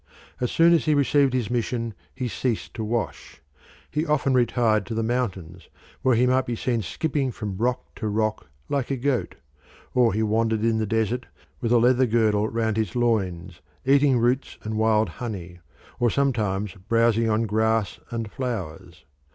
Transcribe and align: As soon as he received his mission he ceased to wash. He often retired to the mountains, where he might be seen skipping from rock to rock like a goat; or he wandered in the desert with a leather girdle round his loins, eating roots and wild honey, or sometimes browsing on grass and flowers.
As 0.39 0.49
soon 0.51 0.73
as 0.73 0.85
he 0.85 0.95
received 0.95 1.31
his 1.31 1.51
mission 1.51 1.93
he 2.15 2.27
ceased 2.27 2.73
to 2.73 2.83
wash. 2.83 3.39
He 3.91 4.03
often 4.03 4.33
retired 4.33 4.83
to 4.87 4.95
the 4.95 5.03
mountains, 5.03 5.69
where 6.01 6.15
he 6.15 6.25
might 6.25 6.47
be 6.47 6.55
seen 6.55 6.81
skipping 6.81 7.31
from 7.31 7.55
rock 7.55 7.85
to 7.97 8.07
rock 8.07 8.47
like 8.67 8.89
a 8.89 8.95
goat; 8.97 9.35
or 9.93 10.11
he 10.11 10.23
wandered 10.23 10.61
in 10.65 10.79
the 10.79 10.87
desert 10.87 11.27
with 11.61 11.71
a 11.71 11.77
leather 11.77 12.07
girdle 12.07 12.47
round 12.49 12.77
his 12.77 12.95
loins, 12.95 13.61
eating 13.85 14.17
roots 14.17 14.57
and 14.63 14.75
wild 14.79 15.07
honey, 15.07 15.59
or 15.99 16.09
sometimes 16.09 16.73
browsing 16.73 17.29
on 17.29 17.43
grass 17.43 17.99
and 18.09 18.31
flowers. 18.31 19.05